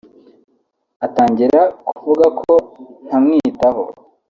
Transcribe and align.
Atangira 1.05 1.61
kuvuga 1.87 2.25
ko 2.39 2.51
ntamwitaho 3.05 3.83